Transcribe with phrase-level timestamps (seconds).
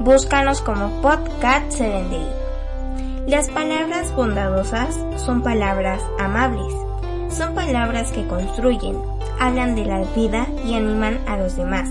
[0.00, 2.26] Búscanos como Podcast 7 Day.
[3.26, 6.72] Las palabras bondadosas son palabras amables.
[7.28, 8.96] Son palabras que construyen,
[9.38, 11.90] hablan de la vida y animan a los demás.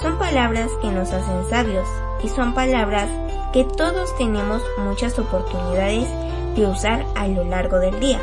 [0.00, 1.88] Son palabras que nos hacen sabios
[2.22, 3.10] y son palabras
[3.52, 6.08] que todos tenemos muchas oportunidades
[6.54, 8.20] de usar a lo largo del día.